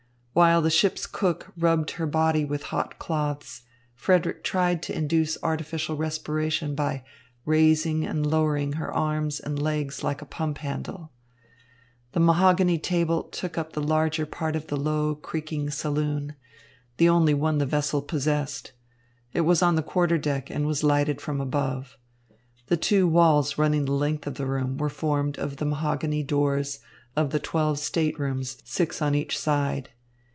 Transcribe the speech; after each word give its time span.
While 0.33 0.61
the 0.61 0.69
ship's 0.69 1.07
cook 1.07 1.51
rubbed 1.57 1.91
her 1.91 2.07
body 2.07 2.45
with 2.45 2.63
hot 2.63 2.97
cloths, 2.97 3.63
Frederick 3.95 4.45
tried 4.45 4.81
to 4.83 4.97
induce 4.97 5.37
artificial 5.43 5.97
respiration 5.97 6.73
by 6.73 7.03
raising 7.43 8.05
and 8.05 8.25
lowering 8.25 8.73
her 8.73 8.93
arms 8.93 9.41
and 9.41 9.61
legs 9.61 10.05
like 10.05 10.21
a 10.21 10.25
pump 10.25 10.59
handle. 10.59 11.11
The 12.13 12.21
mahogany 12.21 12.79
table 12.79 13.23
took 13.23 13.57
up 13.57 13.73
the 13.73 13.81
larger 13.83 14.25
part 14.25 14.55
of 14.55 14.67
the 14.67 14.77
low, 14.77 15.15
creaking 15.15 15.69
saloon, 15.69 16.35
the 16.95 17.09
only 17.09 17.33
one 17.33 17.57
the 17.57 17.65
vessel 17.65 18.01
possessed. 18.01 18.71
It 19.33 19.41
was 19.41 19.61
on 19.61 19.75
the 19.75 19.83
quarter 19.83 20.17
deck 20.17 20.49
and 20.49 20.65
was 20.65 20.81
lighted 20.81 21.19
from 21.19 21.41
above. 21.41 21.97
The 22.67 22.77
two 22.77 23.05
walls 23.05 23.57
running 23.57 23.83
the 23.83 23.91
length 23.91 24.25
of 24.25 24.35
the 24.35 24.47
room 24.47 24.77
were 24.77 24.87
formed 24.87 25.37
of 25.39 25.57
the 25.57 25.65
mahogany 25.65 26.23
doors 26.23 26.79
of 27.17 27.31
the 27.31 27.39
twelve 27.39 27.79
staterooms, 27.79 28.59
six 28.63 29.01
on 29.01 29.13
each 29.13 29.37
side. 29.37 29.89